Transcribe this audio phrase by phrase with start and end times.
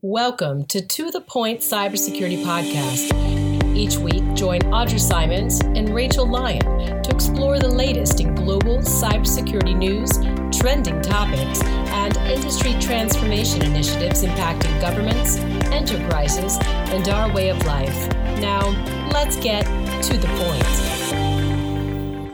[0.00, 3.76] Welcome to To the Point Cybersecurity Podcast.
[3.76, 9.76] Each week, join Audra Simons and Rachel Lyon to explore the latest in global cybersecurity
[9.76, 10.12] news,
[10.56, 15.38] trending topics, and industry transformation initiatives impacting governments,
[15.72, 18.08] enterprises, and our way of life.
[18.38, 18.68] Now,
[19.10, 19.64] let's get
[20.04, 21.08] to the point.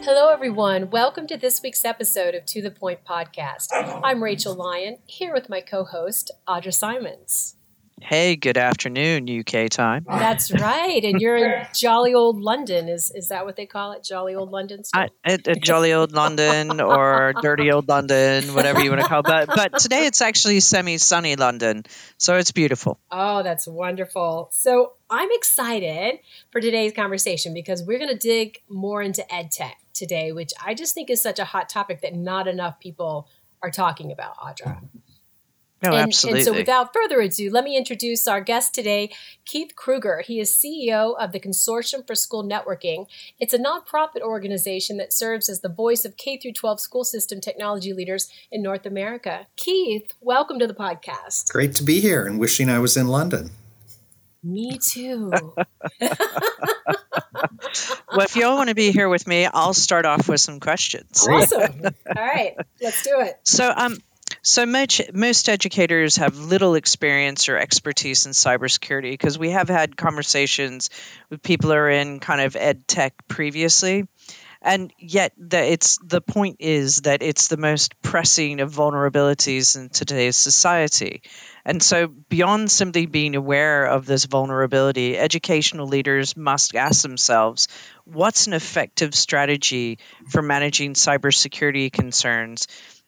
[0.04, 0.90] Hello, everyone.
[0.90, 3.68] Welcome to this week's episode of To the Point podcast.
[3.72, 7.53] I'm Rachel Lyon, here with my co host, Audra Simons.
[8.06, 10.04] Hey, good afternoon, UK time.
[10.06, 12.90] That's right, and you're in jolly old London.
[12.90, 14.04] Is is that what they call it?
[14.04, 14.82] Jolly old London?
[14.92, 15.08] I,
[15.62, 19.24] jolly old London or dirty old London, whatever you want to call it.
[19.24, 21.84] But, but today it's actually semi-sunny London,
[22.18, 23.00] so it's beautiful.
[23.10, 24.50] Oh, that's wonderful.
[24.52, 26.18] So I'm excited
[26.50, 30.74] for today's conversation because we're going to dig more into ed tech today, which I
[30.74, 33.28] just think is such a hot topic that not enough people
[33.62, 34.82] are talking about, Audra.
[35.84, 36.40] No, and, absolutely.
[36.40, 39.10] And so, without further ado, let me introduce our guest today,
[39.44, 40.22] Keith Krueger.
[40.26, 43.06] He is CEO of the Consortium for School Networking.
[43.38, 47.92] It's a nonprofit organization that serves as the voice of K 12 school system technology
[47.92, 49.46] leaders in North America.
[49.56, 51.50] Keith, welcome to the podcast.
[51.52, 53.50] Great to be here and wishing I was in London.
[54.42, 55.32] Me too.
[58.10, 60.60] well, if you all want to be here with me, I'll start off with some
[60.60, 61.26] questions.
[61.28, 61.82] Awesome.
[61.84, 63.38] All right, let's do it.
[63.44, 63.98] So, um,
[64.44, 69.96] so much, most educators have little experience or expertise in cybersecurity because we have had
[69.96, 70.90] conversations
[71.30, 74.06] with people who are in kind of ed tech previously.
[74.60, 79.88] And yet, the, it's the point is that it's the most pressing of vulnerabilities in
[79.88, 81.22] today's society.
[81.66, 87.68] And so, beyond simply being aware of this vulnerability, educational leaders must ask themselves
[88.04, 89.98] what's an effective strategy
[90.30, 92.66] for managing cybersecurity concerns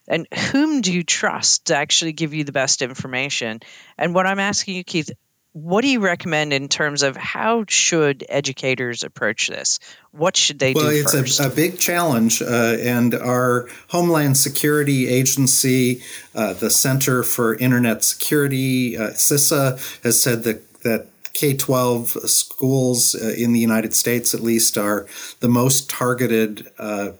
[0.09, 3.61] and whom do you trust to actually give you the best information
[3.99, 5.11] and what i'm asking you keith
[5.53, 9.79] what do you recommend in terms of how should educators approach this
[10.11, 11.41] what should they well, do Well, it's?
[11.41, 16.03] A, a big challenge uh, and our homeland security agency
[16.34, 21.06] uh, the center for internet security uh, cisa has said that that
[21.37, 25.06] K 12 schools uh, in the United States, at least, are
[25.41, 27.11] the most targeted uh,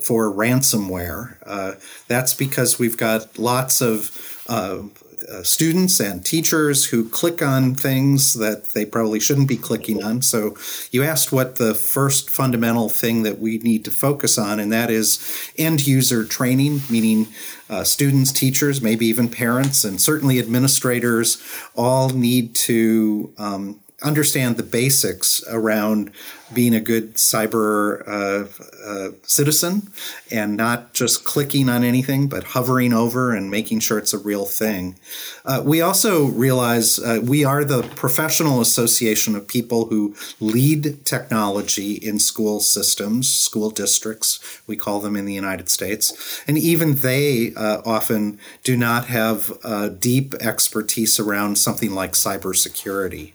[0.00, 1.36] for ransomware.
[1.44, 1.74] Uh,
[2.08, 4.82] that's because we've got lots of uh,
[5.30, 10.22] uh, students and teachers who click on things that they probably shouldn't be clicking on.
[10.22, 10.56] So,
[10.90, 14.90] you asked what the first fundamental thing that we need to focus on, and that
[14.90, 17.28] is end user training, meaning
[17.70, 21.42] uh, students, teachers, maybe even parents, and certainly administrators
[21.74, 26.10] all need to um, understand the basics around
[26.52, 28.46] being a good cyber uh,
[28.86, 29.88] uh, citizen
[30.30, 34.44] and not just clicking on anything, but hovering over and making sure it's a real
[34.44, 34.98] thing.
[35.44, 41.94] Uh, we also realize uh, we are the professional association of people who lead technology
[41.94, 46.42] in school systems, school districts, we call them in the United States.
[46.46, 53.32] And even they uh, often do not have uh, deep expertise around something like cybersecurity.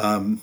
[0.00, 0.40] Um,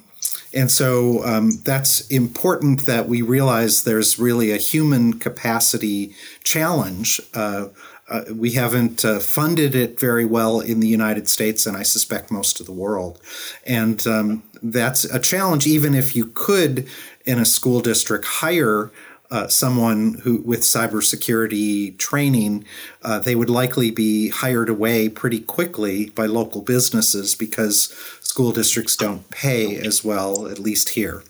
[0.53, 7.21] and so um, that's important that we realize there's really a human capacity challenge.
[7.33, 7.67] Uh,
[8.09, 12.31] uh, we haven't uh, funded it very well in the United States, and I suspect
[12.31, 13.21] most of the world.
[13.67, 16.87] And um, that's a challenge, even if you could,
[17.25, 18.89] in a school district, hire
[19.31, 22.65] uh, someone who with cybersecurity training,
[23.03, 27.93] uh, they would likely be hired away pretty quickly by local businesses because
[28.29, 31.23] school districts don't pay as well, at least here.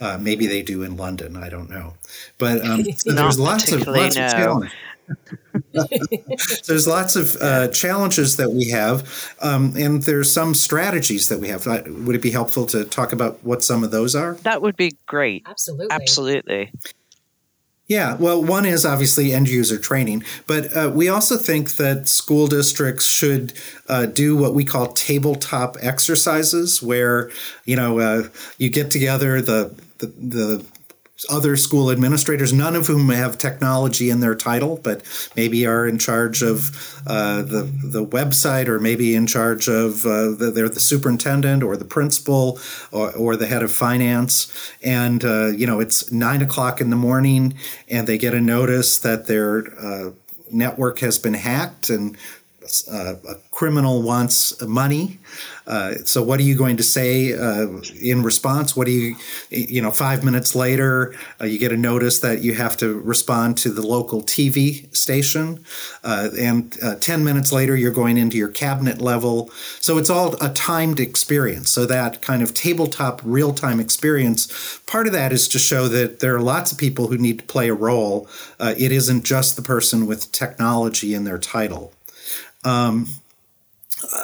[0.00, 1.36] Uh, maybe they do in London.
[1.36, 1.94] I don't know,
[2.36, 4.26] but um, so there's lots of lots no.
[4.26, 4.72] of challenges.
[6.66, 11.48] there's lots of uh, challenges that we have, um, and there's some strategies that we
[11.48, 11.66] have.
[11.66, 14.34] Uh, would it be helpful to talk about what some of those are?
[14.42, 15.44] That would be great.
[15.46, 15.88] Absolutely.
[15.90, 16.72] Absolutely.
[17.92, 22.46] Yeah, well, one is obviously end user training, but uh, we also think that school
[22.46, 23.52] districts should
[23.86, 27.30] uh, do what we call tabletop exercises, where
[27.66, 30.64] you know uh, you get together the the, the
[31.30, 35.02] other school administrators, none of whom have technology in their title, but
[35.36, 36.70] maybe are in charge of
[37.06, 41.76] uh, the the website, or maybe in charge of uh, the, they're the superintendent or
[41.76, 42.58] the principal
[42.90, 44.52] or, or the head of finance.
[44.82, 47.54] And uh, you know, it's nine o'clock in the morning,
[47.88, 50.10] and they get a notice that their uh,
[50.50, 52.16] network has been hacked and
[52.90, 55.18] uh, a criminal wants money.
[55.66, 57.68] Uh, so what are you going to say uh,
[58.00, 58.74] in response?
[58.74, 59.16] What do you,
[59.50, 63.58] you know, five minutes later, uh, you get a notice that you have to respond
[63.58, 65.64] to the local TV station,
[66.02, 69.50] uh, and ten minutes later, you're going into your cabinet level.
[69.80, 71.70] So it's all a timed experience.
[71.70, 76.20] So that kind of tabletop real time experience, part of that is to show that
[76.20, 78.28] there are lots of people who need to play a role.
[78.58, 81.92] it isn't just the person with technology in their title.
[82.64, 83.08] Um,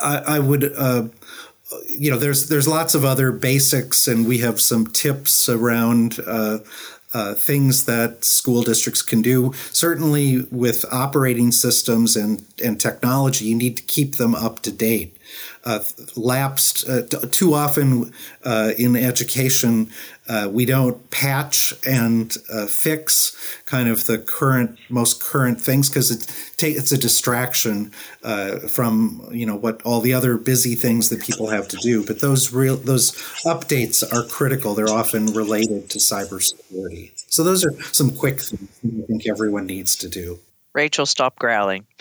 [0.02, 1.08] I, I, would, uh,
[1.88, 6.20] you know, there's there's lots of other basics, and we have some tips around.
[6.26, 6.58] Uh,
[7.14, 9.50] uh, things that school districts can do.
[9.72, 15.17] Certainly, with operating systems and, and technology, you need to keep them up to date
[15.64, 15.80] uh,
[16.16, 18.12] lapsed uh, t- too often
[18.44, 19.90] uh, in education.
[20.28, 23.34] Uh, we don't patch and uh, fix
[23.64, 26.26] kind of the current, most current things because it
[26.58, 27.90] ta- it's a distraction
[28.22, 32.04] uh, from you know what all the other busy things that people have to do.
[32.04, 33.12] But those real those
[33.44, 34.74] updates are critical.
[34.74, 37.12] They're often related to cybersecurity.
[37.28, 40.38] So those are some quick things I think everyone needs to do.
[40.74, 41.86] Rachel, stop growling.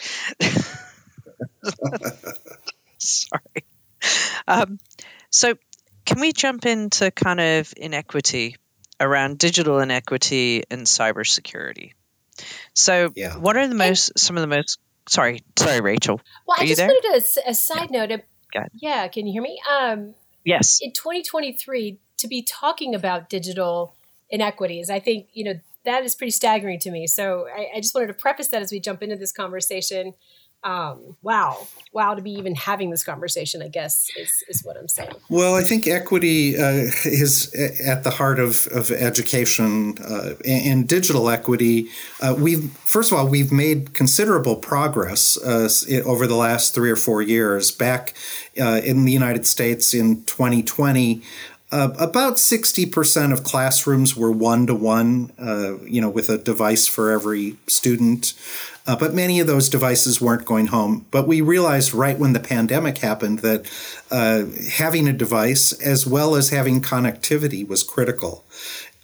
[3.04, 3.66] Sorry.
[4.48, 4.80] Um,
[5.30, 5.56] so,
[6.06, 8.56] can we jump into kind of inequity
[9.00, 11.94] around digital inequity and cybersecurity?
[12.74, 13.38] So, yeah.
[13.38, 16.22] what are the most some of the most sorry, sorry, Rachel.
[16.46, 18.12] Well, are I just wanted a, a side note.
[18.12, 18.22] Of,
[18.74, 19.60] yeah, can you hear me?
[19.70, 20.14] Um,
[20.44, 20.80] yes.
[20.82, 23.96] In 2023, to be talking about digital
[24.30, 27.08] inequities, I think you know that is pretty staggering to me.
[27.08, 30.14] So I, I just wanted to preface that as we jump into this conversation
[30.64, 34.88] um, wow, wow, to be even having this conversation, I guess, is, is what I'm
[34.88, 35.14] saying.
[35.30, 37.54] Well, I think equity uh, is
[37.86, 41.90] at the heart of, of education uh, and, digital equity.
[42.22, 45.70] Uh, we've, first of all, we've made considerable progress uh,
[46.06, 47.72] over the last three or four years.
[47.72, 48.14] Back
[48.60, 51.22] uh, in the United States in 2020,
[51.72, 55.32] uh, about 60% of classrooms were one to one,
[55.86, 58.34] you know, with a device for every student.
[58.88, 61.06] Uh, but many of those devices weren't going home.
[61.12, 63.70] But we realized right when the pandemic happened that
[64.10, 68.46] uh, having a device as well as having connectivity was critical.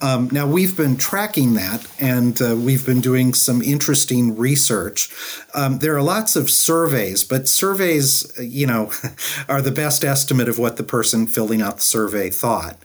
[0.04, 5.10] Um, now, we've been tracking that and uh, we've been doing some interesting research.
[5.54, 8.92] Um, there are lots of surveys, but surveys, you know,
[9.48, 12.78] are the best estimate of what the person filling out the survey thought.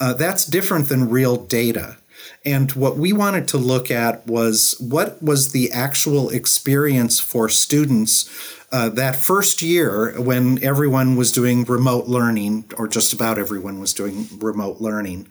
[0.00, 1.96] Uh, that's different than real data.
[2.44, 8.28] And what we wanted to look at was what was the actual experience for students
[8.74, 13.94] uh, that first year when everyone was doing remote learning, or just about everyone was
[13.94, 15.28] doing remote learning.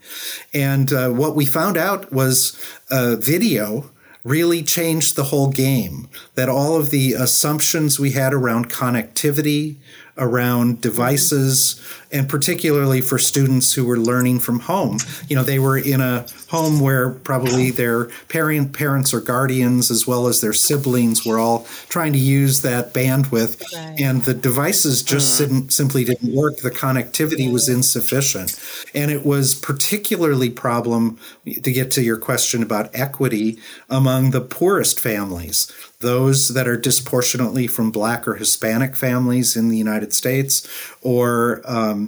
[0.53, 2.57] And uh, what we found out was
[2.89, 3.91] uh, video
[4.23, 6.07] really changed the whole game.
[6.35, 9.75] That all of the assumptions we had around connectivity,
[10.17, 11.81] around devices,
[12.13, 14.99] and particularly for students who were learning from home.
[15.27, 20.05] You know, they were in a home where probably their parent, parents or guardians, as
[20.05, 23.99] well as their siblings, were all trying to use that bandwidth, right.
[23.99, 25.71] and the devices just mm.
[25.71, 26.57] simply didn't work.
[26.57, 28.59] The connectivity was insufficient,
[28.93, 33.57] and it was particularly problem to get to your question about equity
[33.89, 35.71] among the poorest families
[36.03, 40.67] those that are disproportionately from black or Hispanic families in the United States,
[41.01, 42.02] or um,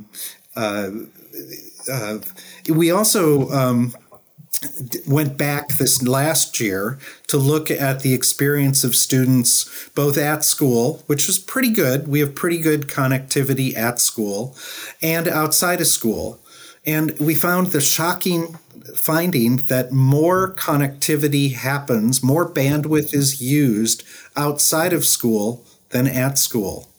[0.56, 0.90] uh,
[1.92, 2.18] uh,
[2.70, 3.96] we also um,
[5.08, 6.98] went back this last year
[7.28, 12.08] to look at the experience of students both at school, which was pretty good.
[12.08, 14.56] We have pretty good connectivity at school
[15.02, 16.40] and outside of school.
[16.86, 18.58] And we found the shocking
[18.96, 24.04] finding that more connectivity happens, more bandwidth is used
[24.36, 26.90] outside of school than at school.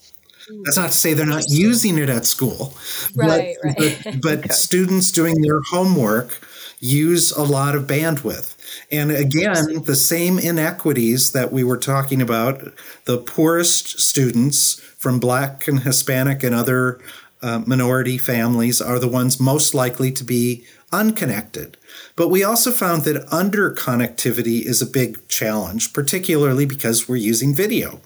[0.65, 2.75] That's not to say they're not using it at school,
[3.15, 3.57] right?
[3.63, 3.99] But, right.
[4.05, 4.49] but, but okay.
[4.51, 6.41] students doing their homework
[6.79, 8.55] use a lot of bandwidth.
[8.91, 12.63] And again, the same inequities that we were talking about,
[13.07, 17.01] the poorest students from Black and Hispanic and other
[17.43, 21.77] uh, minority families are the ones most likely to be unconnected.
[22.15, 28.01] But we also found that underconnectivity is a big challenge, particularly because we're using video.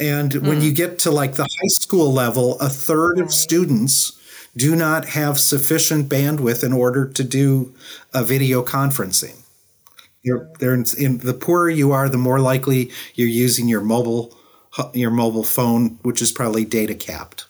[0.00, 0.42] And mm.
[0.42, 0.64] when hmm.
[0.64, 3.24] you get to like the high school level, a third right.
[3.24, 4.18] of students
[4.56, 7.74] do not have sufficient bandwidth in order to do
[8.12, 9.38] a video conferencing.
[10.22, 14.36] You're, they're in, in, the poorer you are, the more likely you're using your mobile
[14.94, 17.46] your mobile phone, which is probably data capped.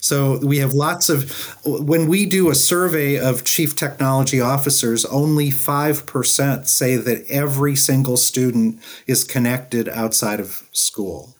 [0.00, 1.30] So we have lots of,
[1.64, 8.16] when we do a survey of chief technology officers, only 5% say that every single
[8.16, 11.35] student is connected outside of school.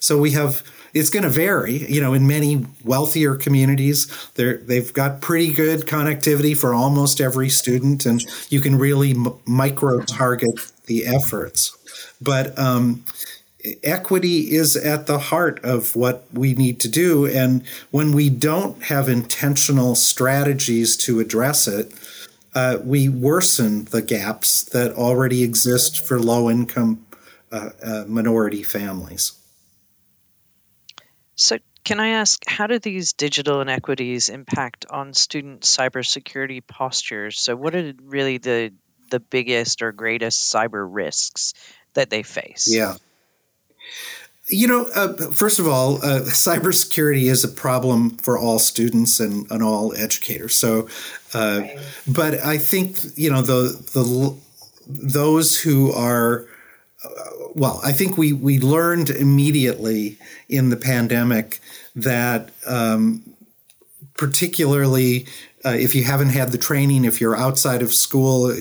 [0.00, 1.86] So we have it's going to vary.
[1.92, 7.48] You know, in many wealthier communities, they they've got pretty good connectivity for almost every
[7.48, 11.76] student, and you can really m- micro target the efforts.
[12.20, 13.04] But um,
[13.82, 18.84] equity is at the heart of what we need to do, and when we don't
[18.84, 21.92] have intentional strategies to address it.
[22.52, 27.06] Uh, we worsen the gaps that already exist for low income
[27.52, 29.39] uh, uh, minority families.
[31.40, 37.40] So, can I ask, how do these digital inequities impact on student cybersecurity postures?
[37.40, 38.74] So, what are really the
[39.10, 41.54] the biggest or greatest cyber risks
[41.94, 42.68] that they face?
[42.70, 42.96] Yeah.
[44.48, 49.50] You know, uh, first of all, uh, cybersecurity is a problem for all students and,
[49.50, 50.56] and all educators.
[50.56, 50.88] So,
[51.32, 51.62] uh,
[52.06, 54.36] but I think you know the the
[54.86, 56.46] those who are
[57.54, 61.60] well, I think we we learned immediately in the pandemic
[61.94, 63.22] that um,
[64.14, 65.26] particularly
[65.64, 68.54] uh, if you haven't had the training, if you're outside of school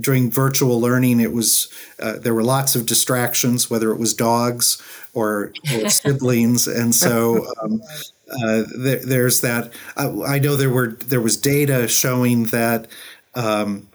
[0.00, 4.82] during virtual learning, it was uh, there were lots of distractions, whether it was dogs
[5.14, 7.80] or, or siblings, and so um,
[8.28, 9.72] uh, there, there's that.
[9.96, 12.88] I, I, know there were there was data showing that.
[13.34, 13.88] Um,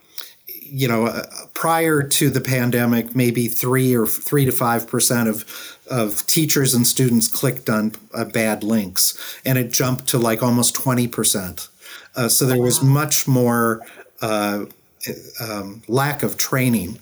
[0.70, 5.46] you know, uh, prior to the pandemic, maybe three or three to five percent of
[5.90, 10.76] of teachers and students clicked on uh, bad links, and it jumped to like almost
[10.76, 11.70] twenty percent.
[12.16, 13.82] Uh, so there was much more
[14.22, 14.66] uh,
[15.40, 17.00] um, lack of training.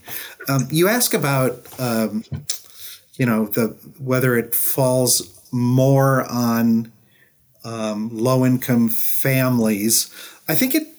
[0.50, 2.24] Um, you ask about, um,
[3.18, 3.68] you know, the
[3.98, 6.92] whether it falls more on
[7.64, 10.14] um, low income families.
[10.48, 10.95] I think it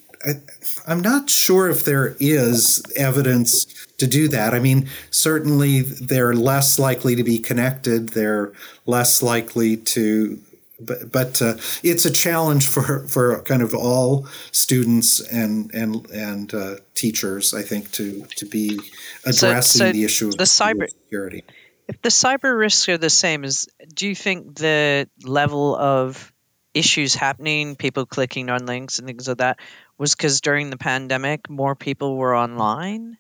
[0.87, 3.65] I'm not sure if there is evidence
[3.99, 4.55] to do that.
[4.55, 8.11] I mean, certainly they're less likely to be connected.
[8.11, 8.53] They're
[8.87, 10.41] less likely to,
[10.81, 16.53] but, but uh, it's a challenge for, for kind of all students and and and
[16.55, 17.55] uh, teachers.
[17.55, 18.79] I think to to be
[19.25, 21.45] addressing so, so the issue of the cyber security.
[21.89, 26.33] If the cyber risks are the same, as do you think the level of
[26.77, 29.59] issues happening, people clicking on links and things like that,
[29.99, 33.17] was because during the pandemic more people were online,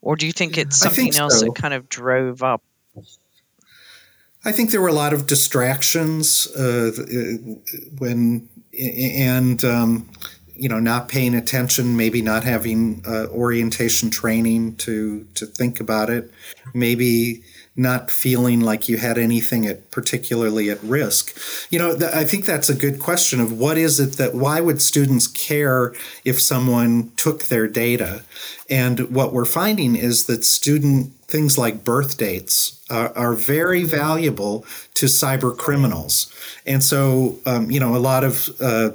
[0.00, 1.46] or do you think it's something think else so.
[1.46, 2.62] that kind of drove up?
[4.44, 6.92] I think there were a lot of distractions uh,
[7.98, 8.48] when
[8.78, 10.10] and um,
[10.54, 16.10] you know not paying attention, maybe not having uh, orientation training to to think about
[16.10, 16.30] it,
[16.74, 17.42] maybe
[17.76, 21.36] not feeling like you had anything at particularly at risk.
[21.70, 24.60] You know, th- I think that's a good question of what is it that why
[24.60, 25.92] would students care
[26.24, 28.22] if someone took their data?
[28.70, 34.64] And what we're finding is that student things like birth dates are, are very valuable
[34.94, 36.32] to cyber criminals.
[36.64, 38.90] And so, um, you know, a lot of uh,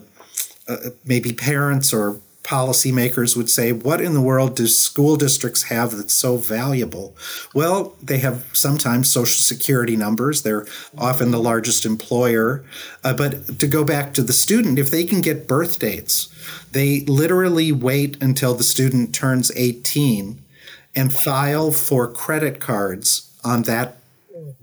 [0.69, 5.95] uh, maybe parents or policymakers would say, What in the world do school districts have
[5.95, 7.15] that's so valuable?
[7.53, 10.65] Well, they have sometimes social security numbers, they're
[10.97, 12.63] often the largest employer.
[13.03, 16.33] Uh, but to go back to the student, if they can get birth dates,
[16.71, 20.41] they literally wait until the student turns 18
[20.95, 23.99] and file for credit cards on that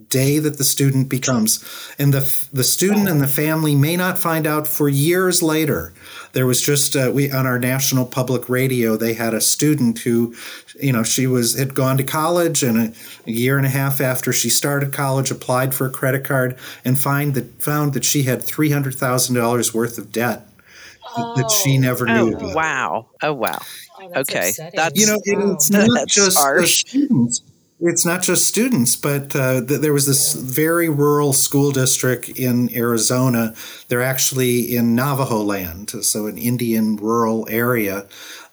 [0.09, 1.65] day that the student becomes
[1.99, 5.93] and the the student and the family may not find out for years later
[6.37, 10.35] there was just uh, we on our national public radio they had a student who
[10.79, 12.93] you know she was had gone to college and a,
[13.27, 16.99] a year and a half after she started college applied for a credit card and
[16.99, 20.47] find that found that she had $300,000 worth of debt
[21.17, 21.35] oh.
[21.37, 22.55] that she never oh, knew about.
[22.55, 23.59] wow oh wow
[23.99, 24.77] oh, that's okay upsetting.
[24.77, 26.85] that's you know it's not just harsh.
[26.85, 27.41] the students
[27.81, 32.75] it's not just students, but uh, th- there was this very rural school district in
[32.75, 33.55] Arizona.
[33.89, 38.07] They're actually in Navajo land, so an Indian rural area.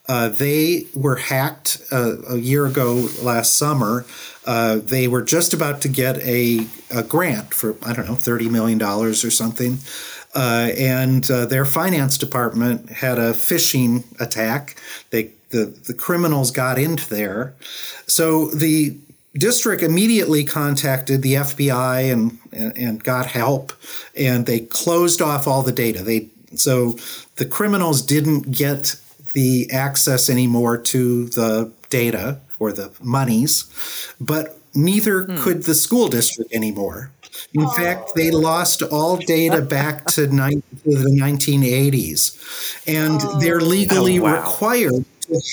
[0.07, 4.05] Uh, they were hacked uh, a year ago last summer.
[4.45, 8.51] Uh, they were just about to get a, a, grant for, I don't know, $30
[8.51, 9.77] million or something.
[10.35, 14.75] Uh, and uh, their finance department had a phishing attack.
[15.11, 17.53] They the, the criminals got into there.
[18.07, 18.97] So the
[19.33, 23.73] district immediately contacted the FBI and, and, and got help,
[24.15, 26.03] and they closed off all the data.
[26.03, 26.97] They so
[27.37, 28.95] the criminals didn't get
[29.33, 33.65] the access anymore to the data or the monies,
[34.21, 35.37] but neither hmm.
[35.37, 37.11] could the school district anymore.
[37.53, 37.69] In oh.
[37.69, 43.39] fact, they lost all data back to, ni- to the 1980s, and oh.
[43.39, 44.35] they're legally oh, wow.
[44.35, 45.05] required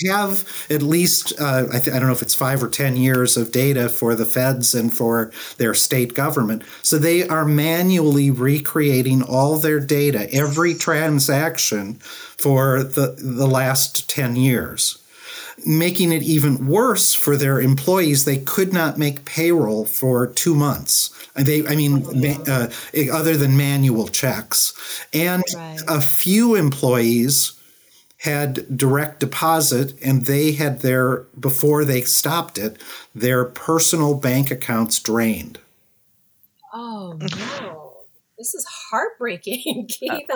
[0.07, 3.37] have at least uh, I, th- I, don't know if it's five or ten years
[3.37, 6.63] of data for the feds and for their state government.
[6.81, 14.35] So they are manually recreating all their data every transaction for the the last 10
[14.35, 14.97] years
[15.65, 18.25] making it even worse for their employees.
[18.25, 21.09] They could not make payroll for two months.
[21.35, 22.05] They, I mean,
[22.47, 22.69] uh,
[23.11, 24.73] other than manual checks,
[25.13, 25.79] and right.
[25.87, 27.53] a few employees
[28.21, 32.77] had direct deposit and they had their before they stopped it
[33.15, 35.57] their personal bank accounts drained.
[36.71, 37.87] Oh no.
[38.37, 40.29] This is heartbreaking keith.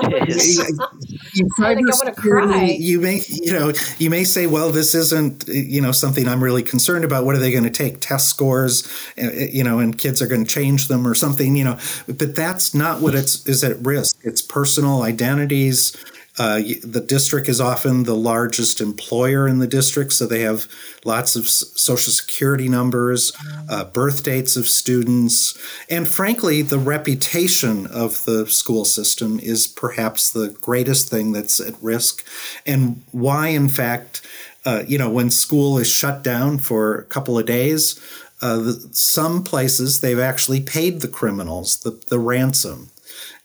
[1.38, 6.28] In cybersecurity you may you know you may say well this isn't you know something
[6.28, 7.24] i'm really concerned about.
[7.24, 10.44] What are they going to take test scores uh, you know and kids are going
[10.44, 11.78] to change them or something you know?
[12.08, 14.18] But that's not what it's is at risk.
[14.24, 15.96] It's personal identities
[16.38, 20.68] uh, the district is often the largest employer in the district, so they have
[21.06, 23.32] lots of social security numbers,
[23.70, 25.58] uh, birth dates of students,
[25.90, 31.76] and frankly, the reputation of the school system is perhaps the greatest thing that's at
[31.82, 32.26] risk,
[32.66, 34.22] and why, in fact,
[34.66, 38.00] uh, you know, when school is shut down for a couple of days,
[38.42, 42.90] uh, the, some places they've actually paid the criminals the, the ransom.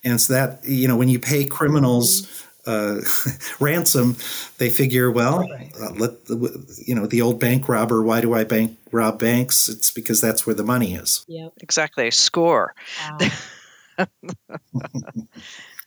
[0.03, 2.27] And so that, you know, when you pay criminals
[2.67, 3.01] uh,
[3.61, 4.17] ransom,
[4.59, 5.47] they figure, well,
[5.81, 8.03] uh, let the, you know the old bank robber.
[8.03, 9.69] Why do I bank rob banks?
[9.69, 11.25] It's because that's where the money is.
[11.29, 11.53] Yep.
[11.61, 12.11] Exactly.
[12.11, 12.75] Score.
[13.01, 14.07] Wow.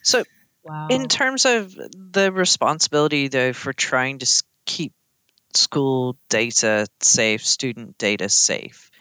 [0.02, 0.24] so,
[0.64, 0.88] wow.
[0.90, 4.94] in terms of the responsibility, though, for trying to keep
[5.54, 8.92] school data safe, student data safe,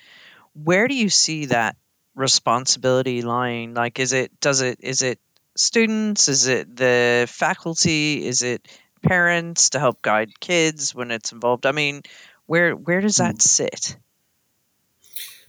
[0.55, 1.76] where do you see that
[2.14, 3.75] responsibility lying?
[3.75, 5.19] Like, is it does it is it
[5.56, 6.28] students?
[6.28, 8.26] Is it the faculty?
[8.26, 8.66] Is it
[9.02, 11.66] parents to help guide kids when it's involved?
[11.66, 12.02] I mean,
[12.47, 13.38] where where does that hmm.
[13.38, 13.97] sit?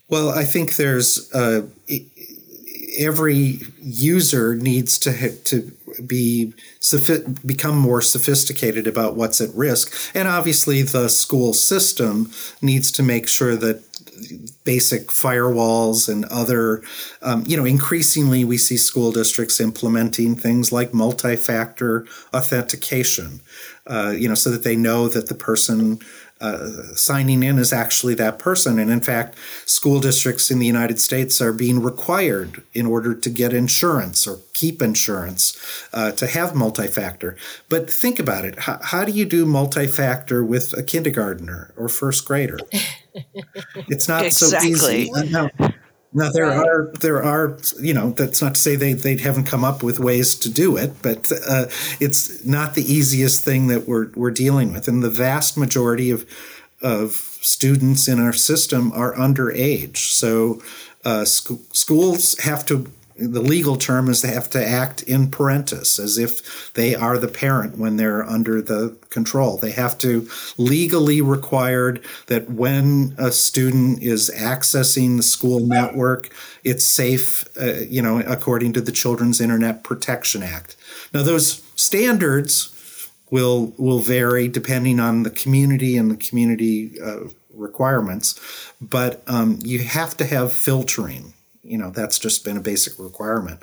[0.10, 1.68] Well, I think there's uh,
[2.98, 5.72] every user needs to to
[6.06, 6.54] be
[7.46, 12.32] become more sophisticated about what's at risk, and obviously the school system
[12.62, 13.84] needs to make sure that
[14.64, 16.82] basic firewalls and other,
[17.22, 23.42] um, you know, increasingly we see school districts implementing things like multi factor authentication,
[23.88, 26.00] uh, you know, so that they know that the person
[26.44, 28.78] uh, signing in is actually that person.
[28.78, 33.30] And in fact, school districts in the United States are being required in order to
[33.30, 35.58] get insurance or keep insurance
[35.94, 37.38] uh, to have multi factor.
[37.70, 41.88] But think about it how, how do you do multi factor with a kindergartner or
[41.88, 42.60] first grader?
[43.76, 44.74] it's not exactly.
[44.74, 45.30] so easy.
[45.30, 45.50] No.
[46.16, 46.68] Now there right.
[46.68, 50.00] are there are you know that's not to say they they haven't come up with
[50.00, 51.66] ways to do it, but uh,
[52.00, 56.30] it's not the easiest thing that we're we're dealing with, and the vast majority of
[56.82, 60.62] of students in our system are underage, so
[61.04, 66.00] uh, sc- schools have to the legal term is they have to act in parentis
[66.00, 69.58] as if they are the parent when they're under the control.
[69.58, 76.86] They have to legally required that when a student is accessing the school network, it's
[76.86, 80.76] safe, uh, you know, according to the Children's Internet Protection Act.
[81.14, 82.70] Now, those standards
[83.30, 87.22] will will vary depending on the community and the community uh,
[87.54, 88.40] requirements,
[88.82, 93.60] but um, you have to have filtering you know that's just been a basic requirement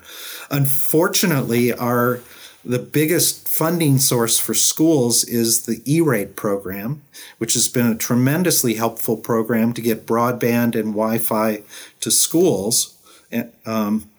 [0.51, 2.21] unfortunately our
[2.65, 7.03] the biggest funding source for schools is the E-rate program,
[7.39, 11.63] which has been a tremendously helpful program to get broadband and Wi-Fi
[12.01, 12.97] to schools.
[13.65, 14.11] Um,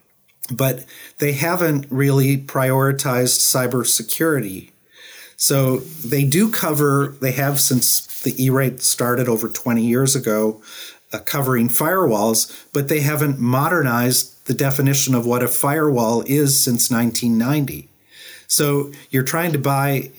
[0.52, 0.84] but
[1.18, 4.70] they haven't really prioritized cybersecurity.
[5.36, 10.60] So they do cover, they have since the E-rate started over 20 years ago,
[11.12, 16.90] Uh, covering firewalls, but they haven't modernized the definition of what a firewall is since
[16.90, 17.86] 1990.
[18.46, 20.10] So you're trying to buy,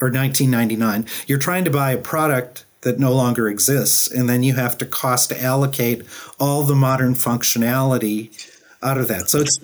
[0.00, 4.54] or 1999, you're trying to buy a product that no longer exists, and then you
[4.54, 6.02] have to cost allocate
[6.40, 8.30] all the modern functionality
[8.82, 9.28] out of that.
[9.28, 9.60] So it's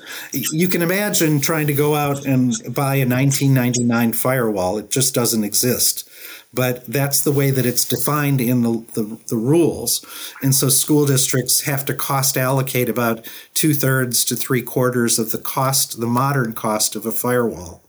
[0.53, 4.79] you can imagine trying to go out and buy a 1999 firewall.
[4.79, 6.09] It just doesn't exist
[6.55, 10.05] but that's the way that it's defined in the, the, the, rules.
[10.43, 15.33] And so school districts have to cost allocate about two thirds to three quarters of
[15.33, 17.83] the cost, the modern cost of a firewall.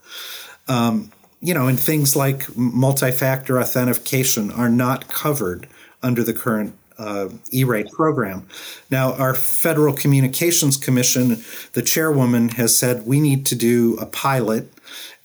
[0.66, 5.68] Um, you know, and things like multi factor authentication are not covered
[6.02, 8.46] under the current uh, E-rate program.
[8.90, 14.72] Now, our Federal Communications Commission, the chairwoman has said we need to do a pilot,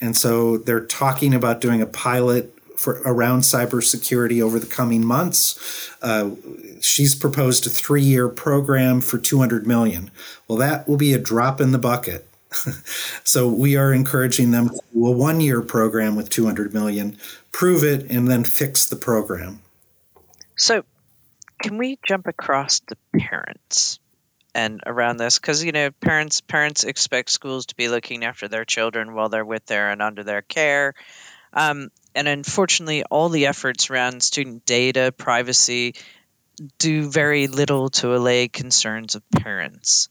[0.01, 5.91] and so they're talking about doing a pilot for around cybersecurity over the coming months.
[6.01, 6.31] Uh,
[6.79, 10.09] she's proposed a three-year program for 200 million.
[10.47, 12.25] Well, that will be a drop in the bucket.
[13.25, 17.17] so we are encouraging them to a one-year program with 200 million,
[17.51, 19.61] prove it, and then fix the program.
[20.55, 20.85] So,
[21.61, 23.99] can we jump across the parents?
[24.55, 28.65] and around this because you know parents parents expect schools to be looking after their
[28.65, 30.95] children while they're with their and under their care
[31.53, 35.95] um, and unfortunately all the efforts around student data privacy
[36.77, 40.09] do very little to allay concerns of parents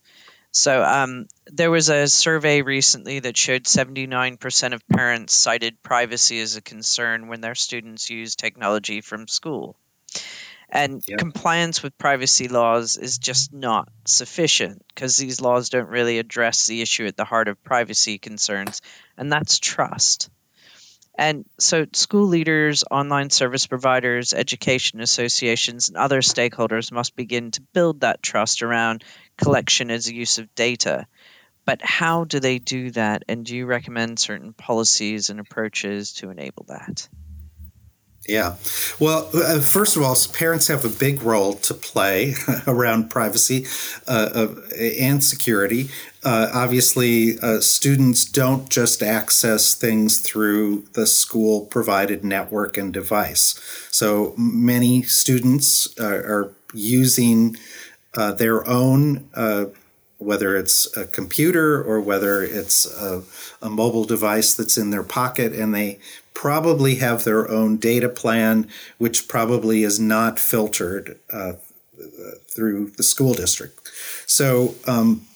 [0.51, 6.57] so um, there was a survey recently that showed 79% of parents cited privacy as
[6.57, 9.77] a concern when their students use technology from school
[10.71, 11.19] and yep.
[11.19, 16.83] compliance with privacy laws is just not sufficient because these laws don't really address the
[16.83, 18.83] issue at the heart of privacy concerns,
[19.17, 20.29] and that's trust.
[21.19, 27.61] And so, school leaders, online service providers, education associations, and other stakeholders must begin to
[27.75, 29.03] build that trust around
[29.37, 31.09] collection as a use of data.
[31.67, 33.25] But how do they do that?
[33.29, 37.09] And do you recommend certain policies and approaches to enable that?
[38.29, 38.57] Yeah.
[39.01, 42.35] Well, uh, first of all, parents have a big role to play
[42.67, 43.67] around privacy
[44.07, 45.89] uh, and security.
[46.23, 53.59] Uh, obviously, uh, students don't just access things through the school provided network and device.
[53.91, 57.57] So many students uh, are using
[58.15, 59.31] uh, their own
[60.19, 63.23] whether it's a computer or whether it's a,
[63.63, 66.01] a, mobile device that's in their pocket, and they
[66.39, 68.65] probably have their own data plan,
[68.99, 71.55] which probably is not filtered uh,
[72.47, 73.91] through the school district.
[74.25, 75.27] So, um,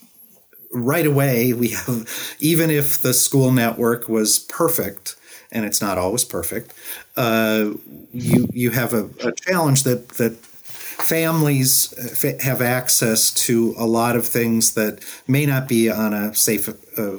[0.71, 5.17] right away, we have, even if the school network was perfect,
[5.51, 6.73] and it's not always perfect,
[7.17, 7.73] uh,
[8.13, 11.93] you, you have a, a challenge that, that families
[12.45, 17.17] have access to a lot of things that may not be on a safe uh,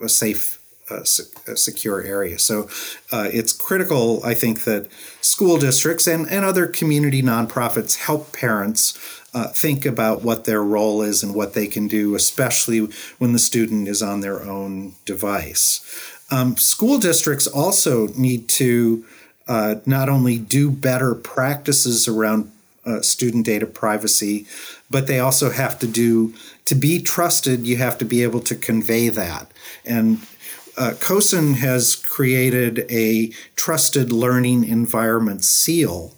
[0.00, 2.38] a safe uh, secure area.
[2.38, 2.68] So
[3.10, 4.88] uh, it's critical, I think, that
[5.20, 8.96] school districts and, and other community nonprofits help parents
[9.34, 13.38] uh, think about what their role is and what they can do, especially when the
[13.38, 15.80] student is on their own device.
[16.30, 19.04] Um, school districts also need to
[19.46, 22.50] uh, not only do better practices around
[22.84, 24.46] uh, student data privacy,
[24.90, 26.32] but they also have to do
[26.64, 27.66] to be trusted.
[27.66, 29.50] You have to be able to convey that,
[29.84, 30.20] and
[30.76, 36.14] uh, CoSN has created a trusted learning environment seal.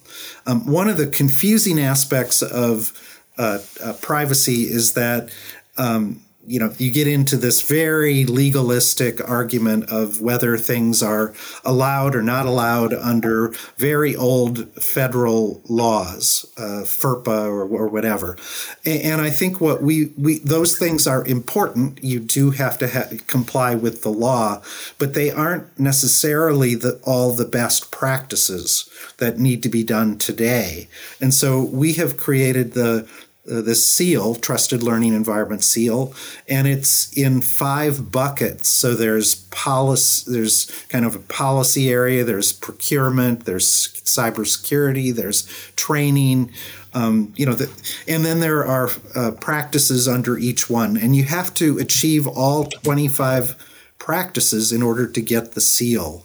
[0.46, 2.92] Um, one of the confusing aspects of
[3.36, 5.30] uh, uh, privacy is that
[5.76, 12.16] um, you know, you get into this very legalistic argument of whether things are allowed
[12.16, 18.36] or not allowed under very old federal laws, uh, FERPA or, or whatever.
[18.84, 22.02] And, and, I think what we, we those things are important.
[22.02, 24.62] You do have to ha- comply with the law,
[24.98, 30.88] but they aren't necessarily the, all the best practices that need to be done today.
[31.20, 33.06] And so we have created the
[33.50, 36.12] uh, this seal, Trusted Learning Environment Seal,
[36.48, 38.68] and it's in five buckets.
[38.68, 46.52] So there's policy, there's kind of a policy area, there's procurement, there's cybersecurity, there's training,
[46.94, 47.70] um, you know, the,
[48.06, 52.64] and then there are uh, practices under each one, and you have to achieve all
[52.64, 53.56] 25
[53.98, 56.24] practices in order to get the seal.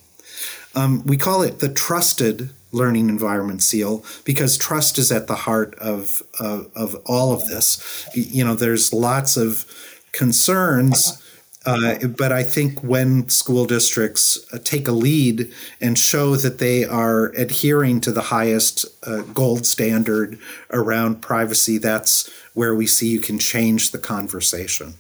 [0.76, 5.76] Um, we call it the Trusted learning environment seal because trust is at the heart
[5.76, 8.10] of, of, of all of this.
[8.14, 9.66] You know, there's lots of
[10.12, 11.20] concerns.
[11.66, 16.84] Uh, but I think when school districts uh, take a lead and show that they
[16.84, 20.38] are adhering to the highest uh, gold standard
[20.72, 24.96] around privacy, that's where we see you can change the conversation.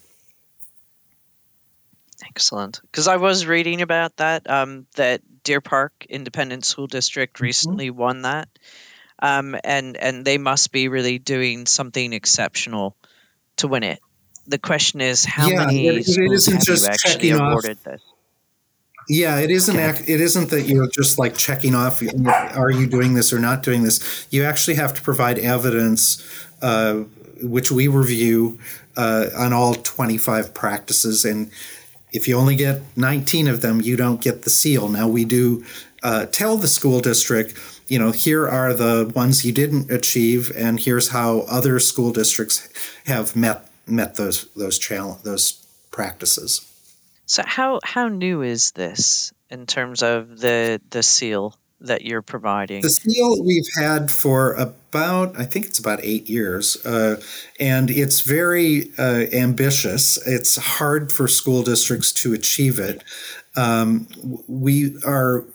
[2.26, 2.80] Excellent.
[2.84, 7.44] Because I was reading about that, um, that Deer Park Independent School District mm-hmm.
[7.44, 8.00] recently mm-hmm.
[8.00, 8.50] won that,
[9.20, 12.96] um, and and they must be really doing something exceptional
[13.58, 14.00] to win it.
[14.48, 17.84] The question is, how yeah, many it, schools have you actually awarded off.
[17.84, 18.02] this?
[19.10, 19.76] Yeah, it isn't.
[19.78, 22.02] It isn't that you're just like checking off.
[22.02, 24.28] Are you doing this or not doing this?
[24.30, 26.24] You actually have to provide evidence,
[26.62, 27.04] uh,
[27.42, 28.60] which we review
[28.96, 31.52] uh, on all 25 practices, and
[32.14, 34.88] if you only get 19 of them, you don't get the seal.
[34.88, 35.66] Now, we do
[36.04, 40.80] uh, tell the school district, you know, here are the ones you didn't achieve, and
[40.80, 42.70] here's how other school districts
[43.06, 46.70] have met met those those challenge those practices.
[47.26, 52.82] So how how new is this in terms of the the seal that you're providing?
[52.82, 57.22] The seal we've had for about, I think it's about eight years, uh,
[57.60, 60.18] and it's very uh, ambitious.
[60.26, 63.04] It's hard for school districts to achieve it.
[63.56, 64.08] Um,
[64.48, 65.46] we are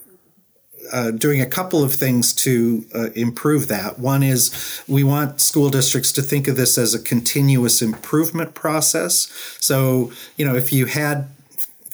[0.91, 3.99] uh, doing a couple of things to uh, improve that.
[3.99, 9.31] One is we want school districts to think of this as a continuous improvement process.
[9.59, 11.27] So, you know, if you had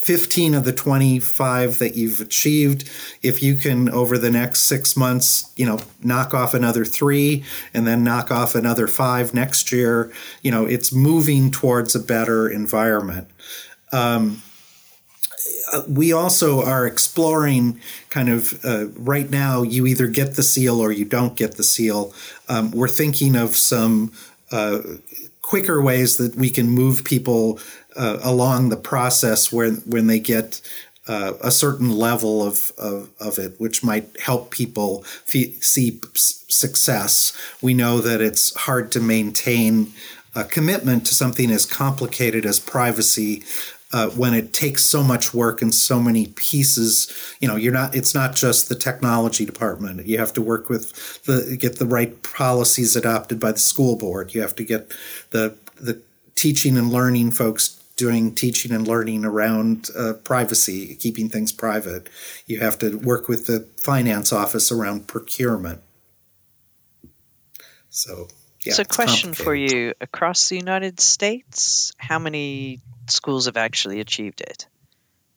[0.06, 2.88] 15 of the 25 that you've achieved,
[3.24, 7.88] if you can over the next six months, you know, knock off another three and
[7.88, 10.14] then knock off another five next year,
[10.44, 13.28] you know, it's moving towards a better environment.
[13.92, 14.44] Um,
[15.74, 17.80] uh, we also are exploring
[18.12, 21.64] kind of uh, right now you either get the seal or you don't get the
[21.64, 22.14] seal
[22.50, 24.12] um, we're thinking of some
[24.52, 24.80] uh,
[25.42, 27.60] quicker ways that we can move people
[27.96, 30.62] uh, along the process when when they get
[31.08, 37.32] uh, a certain level of, of, of, it, which might help people see success.
[37.62, 39.94] We know that it's hard to maintain
[40.34, 43.44] a commitment to something as complicated as privacy
[43.94, 47.08] uh, when it takes so much work and so many pieces.
[47.40, 50.06] You know you're not it's not just the technology department.
[50.08, 54.34] You have to work with the get the right policies adopted by the school board.
[54.34, 54.92] You have to get
[55.30, 56.02] the the
[56.36, 62.10] teaching and learning folks doing teaching and learning around uh, privacy keeping things private.
[62.46, 65.82] You have to work with the finance office around procurement.
[67.90, 68.28] So
[68.66, 69.94] yeah, so question for you.
[70.02, 74.68] Across the united states how many schools have actually achieved it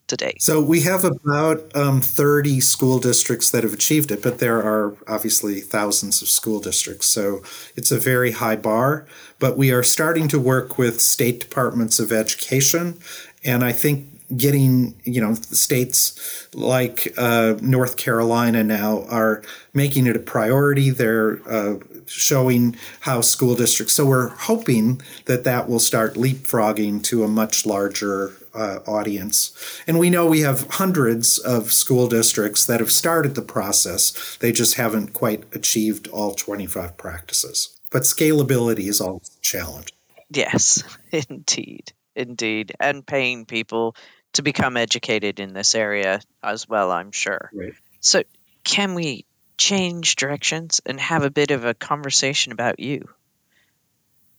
[0.09, 0.43] to date?
[0.43, 4.97] So we have about um, 30 school districts that have achieved it, but there are
[5.07, 7.09] obviously thousands of school districts.
[7.09, 7.43] So
[7.77, 9.07] it's a very high bar.
[9.39, 12.99] But we are starting to work with state departments of education.
[13.45, 19.43] And I think getting, you know, states like uh, North Carolina now are
[19.73, 20.91] making it a priority.
[20.91, 23.95] They're uh, showing how school districts.
[23.95, 29.83] So we're hoping that that will start leapfrogging to a much larger uh, audience.
[29.87, 34.37] And we know we have hundreds of school districts that have started the process.
[34.41, 37.77] They just haven't quite achieved all 25 practices.
[37.91, 39.93] But scalability is always a challenge.
[40.31, 41.93] Yes, indeed.
[42.15, 42.75] Indeed.
[42.81, 43.95] And paying people
[44.35, 47.51] to become educated in this area as well, I'm sure.
[47.55, 47.75] Right.
[48.01, 48.25] So,
[48.65, 49.25] can we
[49.59, 53.09] change directions and have a bit of a conversation about you.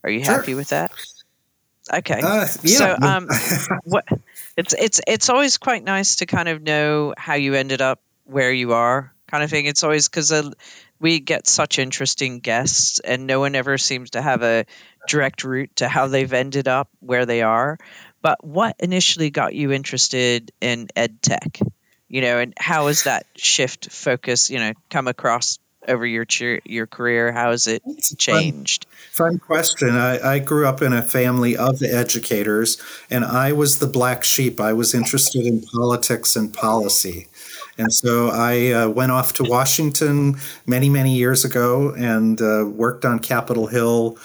[0.02, 0.34] Are you sure.
[0.34, 0.90] happy with that?
[1.92, 2.20] Okay.
[2.20, 2.78] Uh, yeah.
[2.78, 3.28] So, um,
[3.84, 4.06] what
[4.56, 8.52] it's it's it's always quite nice to kind of know how you ended up where
[8.52, 9.66] you are, kind of thing.
[9.66, 10.50] It's always because uh,
[11.00, 14.66] we get such interesting guests, and no one ever seems to have a
[15.08, 17.78] direct route to how they've ended up where they are.
[18.22, 21.58] But what initially got you interested in ed tech?
[22.10, 26.26] you know, and how has that shift focus, you know, come across over your
[26.64, 27.32] your career?
[27.32, 27.82] How has it
[28.18, 28.86] changed?
[29.10, 29.90] Fun, fun question.
[29.90, 34.60] I, I, grew up in a family of educators, and I was the black sheep.
[34.60, 37.28] I was interested in politics and policy.
[37.78, 43.06] And so I uh, went off to Washington many, many years ago and uh, worked
[43.06, 44.18] on Capitol Hill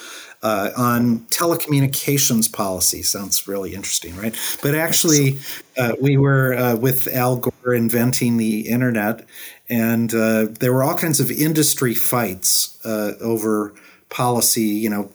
[0.45, 3.01] uh, on telecommunications policy.
[3.01, 4.37] Sounds really interesting, right?
[4.61, 5.39] But actually,
[5.75, 9.25] uh, we were uh, with Al Gore inventing the internet,
[9.71, 13.73] and uh, there were all kinds of industry fights uh, over
[14.09, 15.11] policy, you know,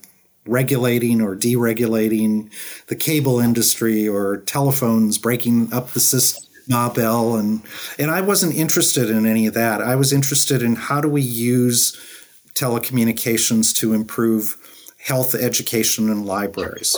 [0.47, 2.51] regulating or deregulating
[2.89, 6.45] the cable industry or telephones breaking up the system.
[6.69, 6.89] Ma
[7.37, 7.63] and
[7.99, 9.81] and I wasn't interested in any of that.
[9.81, 11.97] I was interested in how do we use
[12.55, 14.57] telecommunications to improve
[15.03, 16.97] health education and libraries.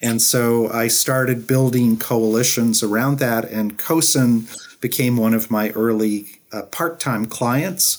[0.00, 6.26] And so I started building coalitions around that, and CoSN became one of my early
[6.52, 7.98] uh, part-time clients.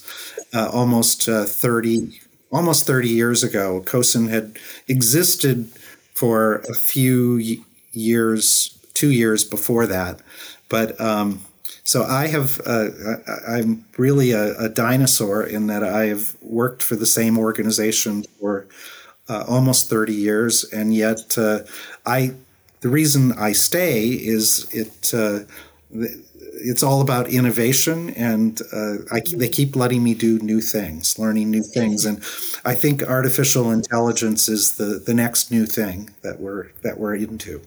[0.53, 2.21] Uh, almost uh, thirty,
[2.51, 5.69] almost thirty years ago, CoSN had existed
[6.13, 7.37] for a few
[7.91, 10.19] years, two years before that.
[10.69, 11.41] But um,
[11.83, 12.89] so I have, uh,
[13.47, 18.67] I'm really a, a dinosaur in that I have worked for the same organization for
[19.29, 21.59] uh, almost 30 years, and yet uh,
[22.05, 22.33] I
[22.81, 25.45] the reason I stay is it uh,
[26.61, 31.51] it's all about innovation, and uh, I, they keep letting me do new things, learning
[31.51, 32.17] new things, and
[32.65, 37.61] I think artificial intelligence is the the next new thing that we're that we're into.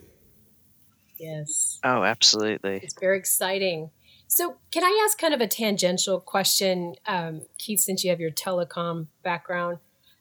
[1.18, 1.79] Yes.
[1.85, 2.81] Oh, absolutely.
[2.83, 3.90] It's very exciting.
[4.27, 8.31] So, can I ask kind of a tangential question, um, Keith, since you have your
[8.31, 9.79] telecom background?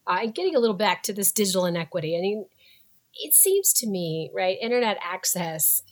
[0.08, 2.46] Uh, and getting a little back to this digital inequity, I mean,
[3.14, 5.84] it seems to me, right, internet access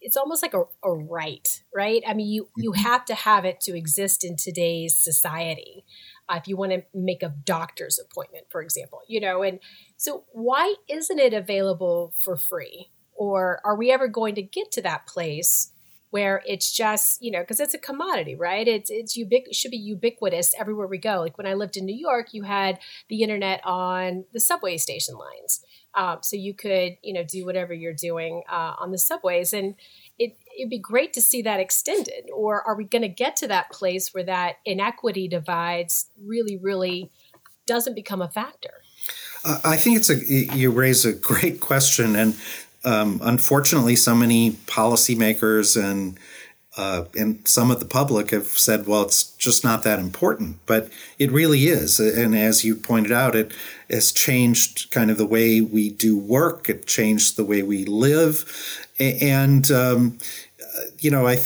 [0.00, 2.02] it's almost like a, a right, right?
[2.06, 2.82] I mean, you you mm-hmm.
[2.82, 5.84] have to have it to exist in today's society.
[6.28, 9.60] Uh, if you want to make a doctor's appointment, for example, you know, and
[9.96, 12.90] so why isn't it available for free?
[13.14, 15.72] Or are we ever going to get to that place
[16.10, 19.76] where it's just you know because it's a commodity right it's it's ubiqu- should be
[19.76, 23.60] ubiquitous everywhere we go like when i lived in new york you had the internet
[23.64, 25.60] on the subway station lines
[25.94, 29.74] um, so you could, you know, do whatever you're doing uh, on the subways, and
[30.18, 32.30] it it'd be great to see that extended.
[32.32, 37.10] Or are we going to get to that place where that inequity divides really, really
[37.66, 38.74] doesn't become a factor?
[39.44, 42.36] Uh, I think it's a you raise a great question, and
[42.84, 46.18] um, unfortunately, so many policymakers and
[46.76, 50.56] uh, and some of the public have said, well, it's just not that important.
[50.66, 50.88] But
[51.18, 51.98] it really is.
[51.98, 53.52] And as you pointed out, it
[53.90, 58.88] has changed kind of the way we do work, it changed the way we live.
[58.98, 60.18] And, um,
[61.00, 61.38] you know, I,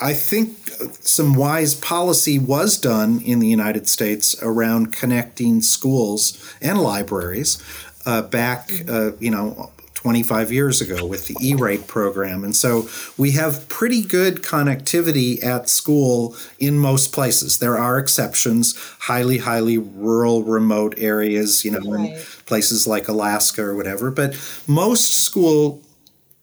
[0.00, 0.56] I think
[1.00, 7.62] some wise policy was done in the United States around connecting schools and libraries
[8.06, 9.70] uh, back, uh, you know,
[10.04, 12.44] 25 years ago with the E-rate program.
[12.44, 17.58] And so we have pretty good connectivity at school in most places.
[17.58, 22.10] There are exceptions, highly, highly rural, remote areas, you know, right.
[22.10, 24.10] in places like Alaska or whatever.
[24.10, 24.38] But
[24.68, 25.80] most school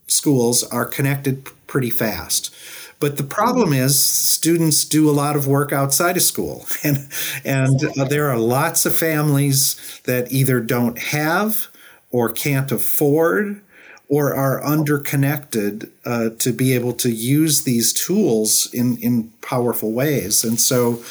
[0.07, 2.51] schools are connected pretty fast.
[2.99, 6.65] But the problem is students do a lot of work outside of school.
[6.83, 7.07] And,
[7.45, 11.67] and uh, there are lots of families that either don't have
[12.11, 13.61] or can't afford
[14.07, 20.43] or are underconnected uh, to be able to use these tools in, in powerful ways.
[20.43, 21.01] And so,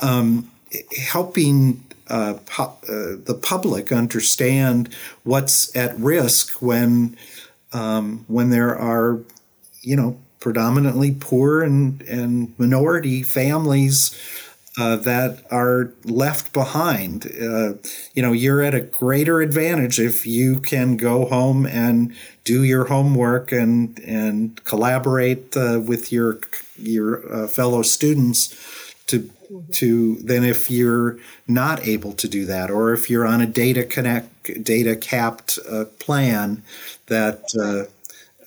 [0.00, 0.50] um,
[0.96, 4.94] helping uh, pu- uh, the public understand
[5.24, 7.16] what's at risk when
[7.72, 9.20] um, when there are,
[9.82, 14.16] you know, predominantly poor and, and minority families
[14.78, 17.26] uh, that are left behind.
[17.26, 17.74] Uh,
[18.14, 22.14] you know, you're at a greater advantage if you can go home and
[22.44, 26.38] do your homework and and collaborate uh, with your
[26.76, 28.54] your uh, fellow students
[29.08, 29.28] to
[29.72, 33.82] to than if you're not able to do that or if you're on a data
[33.82, 36.62] connect data capped uh, plan
[37.06, 37.42] that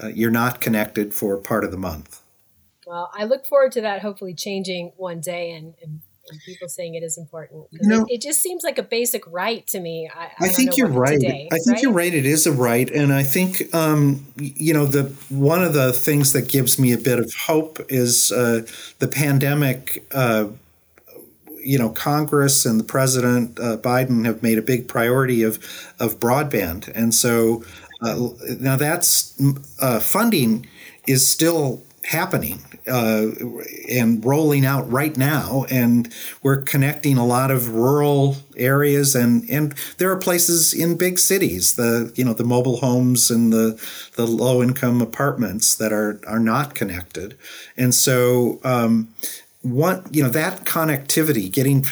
[0.01, 2.21] uh, you're not connected for part of the month.
[2.87, 6.95] Well, I look forward to that hopefully changing one day and, and and people saying
[6.95, 7.67] it is important.
[7.71, 10.09] No, it, it, just seems like a basic right to me.
[10.13, 11.19] I, I, I think you're right.
[11.19, 11.81] Today, I think right?
[11.81, 12.13] you're right.
[12.13, 16.33] It is a right, and I think um, you know the one of the things
[16.33, 18.65] that gives me a bit of hope is uh,
[18.99, 20.05] the pandemic.
[20.11, 20.49] Uh,
[21.63, 25.57] you know, Congress and the President uh, Biden have made a big priority of
[25.99, 27.63] of broadband, and so
[28.01, 28.29] uh,
[28.59, 29.39] now that's
[29.79, 30.67] uh, funding
[31.07, 33.27] is still happening uh,
[33.89, 35.65] and rolling out right now.
[35.69, 36.11] And
[36.41, 41.75] we're connecting a lot of rural areas, and and there are places in big cities,
[41.75, 43.81] the you know the mobile homes and the
[44.15, 47.37] the low income apartments that are are not connected,
[47.77, 48.59] and so.
[48.63, 49.13] Um,
[49.63, 51.85] one, you know, that connectivity, getting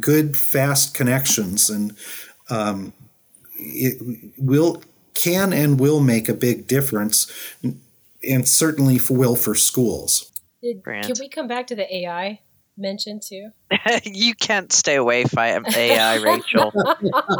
[0.00, 1.96] good, fast connections, and
[2.48, 2.92] um,
[3.56, 4.00] it
[4.38, 7.26] will can and will make a big difference
[8.26, 10.30] and certainly for will for schools.
[10.62, 12.40] Did, can we come back to the AI
[12.76, 13.50] mention too?
[14.04, 16.72] you can't stay away from AI, Rachel.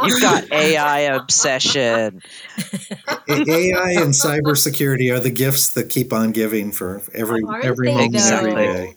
[0.05, 2.21] You've got AI obsession.
[3.27, 8.15] AI and cybersecurity are the gifts that keep on giving for every Aren't every moment,
[8.15, 8.51] exactly.
[8.51, 8.95] every day.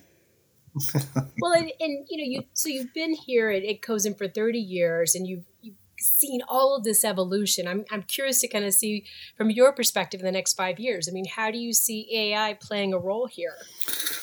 [1.39, 5.13] well, and, and, you know, you so you've been here at CoSN for thirty years,
[5.13, 7.67] and you've you've seen all of this evolution.
[7.67, 9.03] I'm, I'm curious to kind of see
[9.37, 11.07] from your perspective in the next five years.
[11.07, 13.55] I mean, how do you see AI playing a role here?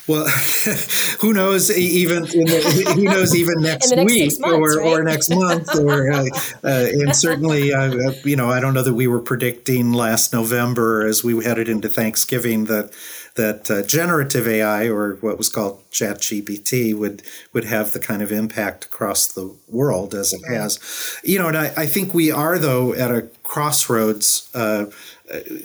[0.06, 0.26] Well,
[1.20, 1.70] who knows?
[1.76, 3.34] Even the, who knows?
[3.34, 4.86] Even next, next week months, or, right?
[4.86, 6.24] or next month, or uh,
[6.64, 11.06] uh, and certainly, uh, you know, I don't know that we were predicting last November
[11.06, 12.92] as we headed into Thanksgiving that
[13.34, 18.32] that uh, generative AI or what was called ChatGPT would would have the kind of
[18.32, 20.78] impact across the world as it has.
[21.22, 24.48] You know, and I, I think we are though at a crossroads.
[24.54, 24.86] Uh,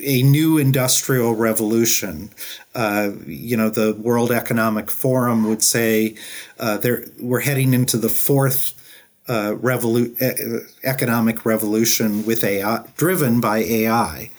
[0.00, 2.30] a new industrial revolution.
[2.74, 6.14] Uh, you know, the World Economic Forum would say
[6.60, 6.78] uh,
[7.18, 8.75] we're heading into the fourth
[9.28, 14.30] uh, revolu- economic revolution with AI, driven by AI.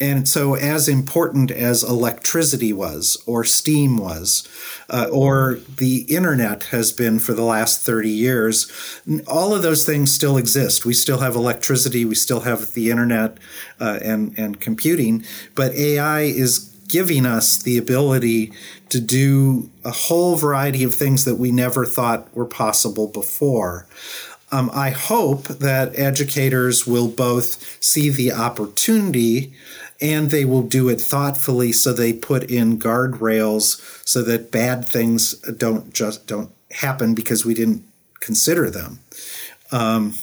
[0.00, 4.48] And so, as important as electricity was, or steam was,
[4.90, 8.70] uh, or the internet has been for the last 30 years,
[9.26, 10.84] all of those things still exist.
[10.84, 13.38] We still have electricity, we still have the internet
[13.80, 15.24] uh, and, and computing,
[15.54, 18.52] but AI is giving us the ability
[18.90, 23.86] to do a whole variety of things that we never thought were possible before.
[24.52, 29.54] Um, I hope that educators will both see the opportunity
[30.00, 35.34] and they will do it thoughtfully so they put in guardrails so that bad things
[35.38, 37.82] don't just don't happen because we didn't
[38.20, 38.98] consider them.
[39.70, 40.14] Um,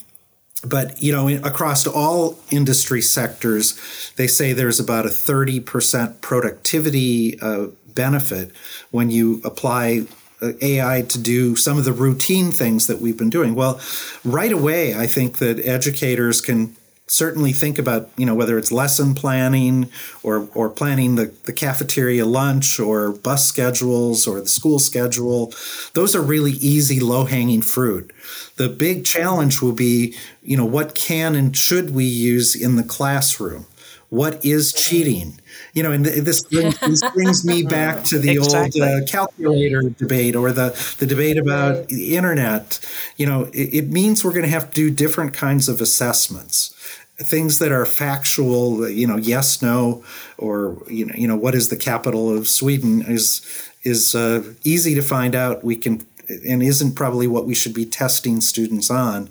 [0.63, 7.67] but you know across all industry sectors they say there's about a 30% productivity uh,
[7.87, 8.51] benefit
[8.91, 10.05] when you apply
[10.41, 13.55] AI to do some of the routine things that we've been doing.
[13.55, 13.79] Well,
[14.23, 16.75] right away, I think that educators can
[17.11, 19.89] certainly think about you know whether it's lesson planning
[20.23, 25.53] or or planning the, the cafeteria lunch or bus schedules or the school schedule.
[25.93, 28.13] Those are really easy low-hanging fruit.
[28.57, 32.83] The big challenge will be you know what can and should we use in the
[32.83, 33.65] classroom
[34.09, 35.39] what is cheating
[35.73, 38.81] you know and this brings, this brings me back to the exactly.
[38.81, 42.79] old uh, calculator debate or the, the debate about the internet
[43.17, 46.75] you know it, it means we're going to have to do different kinds of assessments
[47.19, 50.03] things that are factual, you know, yes, no,
[50.37, 53.41] or you know, you know, what is the capital of Sweden is
[53.83, 55.63] is uh, easy to find out.
[55.63, 56.05] We can
[56.47, 59.29] and isn't probably what we should be testing students on.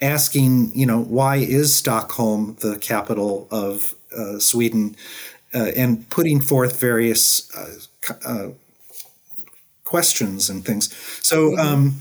[0.00, 3.94] Asking, you know, why is Stockholm the capital of
[4.38, 4.96] Sweden,
[5.54, 8.48] uh, and putting forth various uh, uh,
[9.84, 10.94] questions and things.
[11.22, 11.50] So.
[11.50, 11.60] Mm-hmm.
[11.60, 11.96] Um,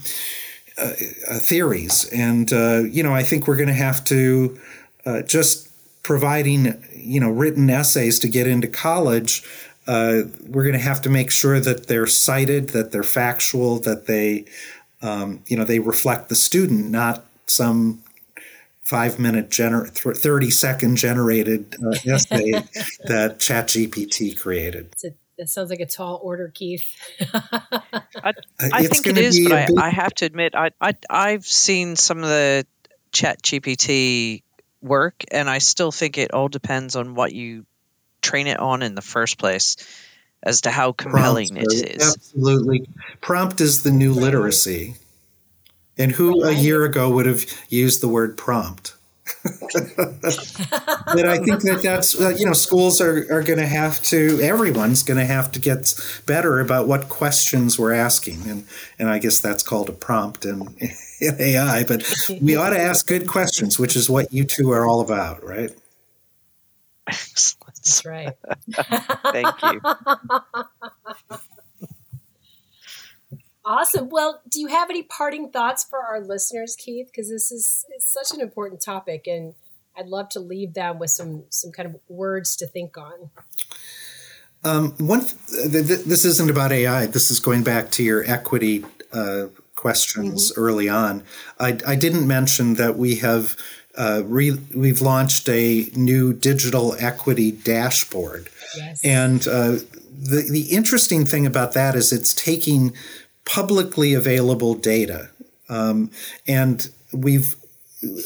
[0.80, 0.94] uh,
[1.40, 2.52] theories, and
[2.94, 4.60] you know, I think we're going to have to
[5.08, 5.70] uh, just
[6.04, 9.44] providing you know written essays to get into college,
[9.88, 14.06] uh, we're going to have to make sure that they're cited, that they're factual, that
[14.06, 14.46] they
[15.02, 18.04] um, you know they reflect the student, not some
[18.88, 22.52] five minute gener- 30 second generated uh, essay
[23.04, 24.94] that ChatGPT created.
[25.38, 26.90] That sounds like a tall order, Keith.
[27.34, 29.78] I, I think it is, but I, big...
[29.78, 32.66] I, have to admit, I, I I've seen some of the
[33.12, 34.42] Chat GPT
[34.82, 37.66] work, and I still think it all depends on what you
[38.22, 39.76] train it on in the first place
[40.42, 42.16] as to how compelling Prompt, it is.
[42.16, 42.88] Absolutely.
[43.22, 44.96] Prompt is the new literacy.
[45.98, 48.94] And who a year ago would have used the word prompt?
[49.44, 54.40] but I think that that's uh, you know schools are, are going to have to
[54.42, 55.94] everyone's going to have to get
[56.26, 58.66] better about what questions we're asking and
[58.98, 60.62] and I guess that's called a prompt in,
[61.20, 62.10] in AI but
[62.42, 65.72] we ought to ask good questions which is what you two are all about right
[67.08, 67.58] Excellent.
[67.76, 68.34] That's right.
[69.32, 69.82] Thank you.
[73.68, 74.08] Awesome.
[74.08, 77.08] Well, do you have any parting thoughts for our listeners, Keith?
[77.08, 79.56] Because this is such an important topic, and
[79.98, 83.30] I'd love to leave them with some some kind of words to think on.
[84.64, 87.08] Um, one, th- th- this isn't about AI.
[87.08, 90.62] This is going back to your equity uh, questions mm-hmm.
[90.62, 91.24] early on.
[91.60, 93.56] I, I, didn't mention that we have
[93.98, 99.04] uh, re- we've launched a new digital equity dashboard, yes.
[99.04, 99.78] and uh,
[100.18, 102.94] the the interesting thing about that is it's taking
[103.48, 105.30] publicly available data.
[105.70, 106.12] Um,
[106.48, 107.56] and we've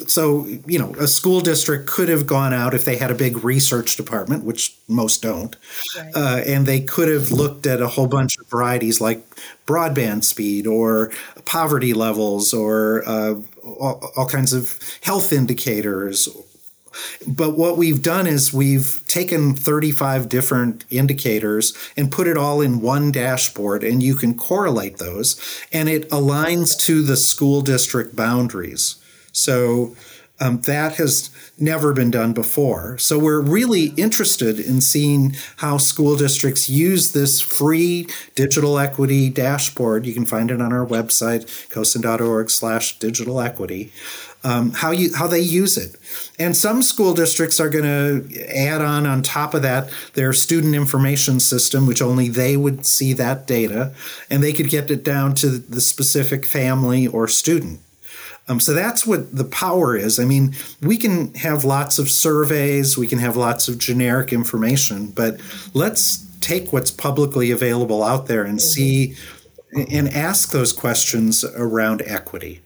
[0.07, 3.41] so you know a school district could have gone out if they had a big
[3.41, 5.55] research department which most don't
[5.97, 6.11] right.
[6.13, 9.25] uh, and they could have looked at a whole bunch of varieties like
[9.65, 11.09] broadband speed or
[11.45, 16.27] poverty levels or uh, all, all, kinds of health indicators
[17.27, 22.81] but what we've done is we've taken 35 different indicators and put it all in
[22.81, 25.39] one dashboard, and you can correlate those,
[25.71, 28.95] and it aligns to the school district boundaries.
[29.31, 29.95] So
[30.41, 31.29] um, that has
[31.59, 32.97] never been done before.
[32.97, 40.07] So we're really interested in seeing how school districts use this free digital equity dashboard.
[40.07, 43.93] You can find it on our website, cosn.org slash digital equity
[44.43, 45.95] um, how you how they use it.
[46.39, 50.75] And some school districts are going to add on on top of that their student
[50.75, 53.93] information system, which only they would see that data,
[54.29, 57.79] and they could get it down to the specific family or student.
[58.47, 60.19] Um, so that's what the power is.
[60.19, 65.11] I mean, we can have lots of surveys, we can have lots of generic information,
[65.11, 65.39] but
[65.73, 69.15] let's take what's publicly available out there and see
[69.71, 72.61] and ask those questions around equity.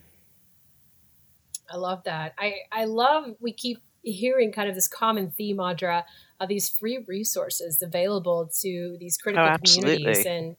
[1.76, 2.34] I love that.
[2.40, 6.04] I, I love we keep hearing kind of this common theme, Audra,
[6.40, 10.56] of these free resources available to these critical oh, communities and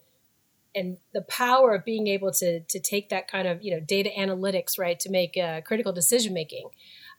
[0.75, 4.11] and the power of being able to to take that kind of you know data
[4.19, 6.69] analytics right to make uh, critical decision making.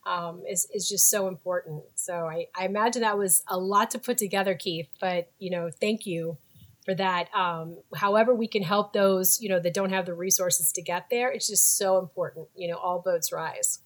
[0.07, 1.83] um, is, is just so important.
[1.95, 5.69] So I, I imagine that was a lot to put together, Keith, but, you know,
[5.69, 6.37] thank you
[6.85, 7.33] for that.
[7.35, 11.07] Um, however, we can help those, you know, that don't have the resources to get
[11.11, 11.29] there.
[11.29, 12.47] It's just so important.
[12.55, 13.79] You know, all boats rise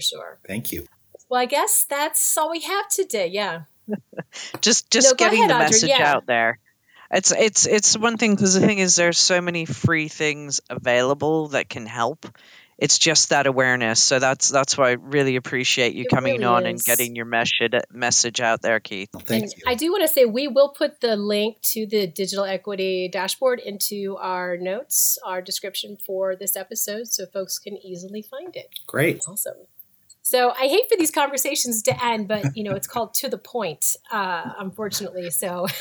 [0.00, 0.38] for sure.
[0.46, 0.86] Thank you.
[1.28, 3.28] Well, I guess that's all we have today.
[3.28, 3.62] Yeah.
[4.60, 6.14] just just no, getting ahead, the message yeah.
[6.14, 6.58] out there.
[7.10, 11.48] It's it's it's one thing because the thing is there's so many free things available
[11.48, 12.26] that can help.
[12.78, 14.00] It's just that awareness.
[14.00, 16.70] So that's that's why I really appreciate you it coming really on is.
[16.70, 19.10] and getting your message message out there, Keith.
[19.12, 19.62] Well, thank and you.
[19.66, 23.60] I do want to say we will put the link to the digital equity dashboard
[23.60, 28.68] into our notes, our description for this episode, so folks can easily find it.
[28.86, 29.20] Great.
[29.28, 29.66] Awesome.
[30.30, 33.36] So I hate for these conversations to end, but you know it's called to the
[33.36, 35.28] point, uh, unfortunately.
[35.30, 35.66] So.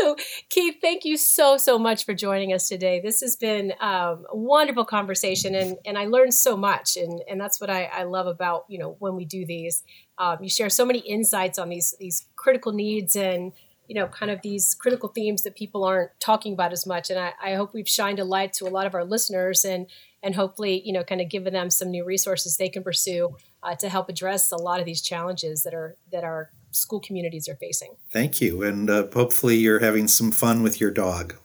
[0.00, 0.16] so,
[0.50, 2.98] Keith, thank you so so much for joining us today.
[2.98, 7.40] This has been um, a wonderful conversation, and and I learned so much, and and
[7.40, 9.84] that's what I, I love about you know when we do these.
[10.18, 13.52] Um, you share so many insights on these these critical needs and
[13.86, 17.20] you know kind of these critical themes that people aren't talking about as much and
[17.20, 19.86] I, I, hope we've shined a light to a lot of our listeners and
[20.26, 23.76] and hopefully you know kind of giving them some new resources they can pursue uh,
[23.76, 27.54] to help address a lot of these challenges that are that our school communities are
[27.54, 27.94] facing.
[28.12, 31.36] Thank you and uh, hopefully you're having some fun with your dog.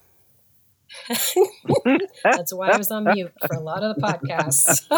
[2.26, 4.90] That's why i was on mute for a lot of the podcasts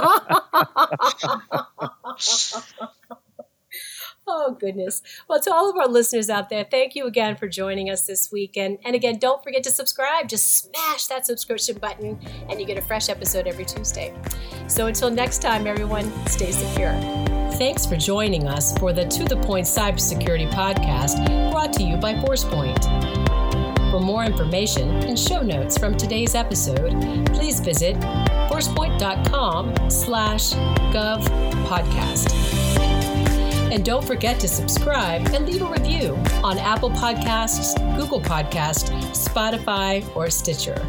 [4.26, 5.02] Oh, goodness.
[5.28, 8.32] Well, to all of our listeners out there, thank you again for joining us this
[8.32, 8.56] week.
[8.56, 10.30] And, and again, don't forget to subscribe.
[10.30, 12.20] Just smash that subscription button,
[12.50, 14.14] and you get a fresh episode every Tuesday.
[14.68, 16.94] So until next time, everyone, stay secure.
[17.54, 22.14] Thanks for joining us for the To The Point Cybersecurity Podcast brought to you by
[22.16, 22.84] ForcePoint.
[23.92, 27.96] For more information and show notes from today's episode, please visit
[28.50, 30.54] forcepoint.com slash
[30.94, 31.24] gov
[31.68, 32.93] podcast.
[33.74, 36.14] And don't forget to subscribe and leave a review
[36.44, 40.80] on Apple Podcasts, Google Podcasts, Spotify, or Stitcher.